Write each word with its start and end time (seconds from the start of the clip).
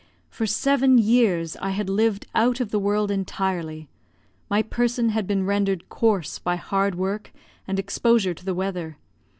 For 0.31 0.47
seven 0.47 0.97
years 0.97 1.55
I 1.57 1.69
had 1.69 1.87
lived 1.87 2.25
out 2.33 2.59
of 2.59 2.71
the 2.71 2.79
world 2.79 3.11
entirely; 3.11 3.87
my 4.49 4.63
person 4.63 5.09
had 5.09 5.27
been 5.27 5.45
rendered 5.45 5.89
coarse 5.89 6.39
by 6.39 6.55
hard 6.55 6.95
work 6.95 7.31
and 7.67 7.77
exposure 7.77 8.33
to 8.33 8.43
the 8.45 8.55
weather. 8.55 8.97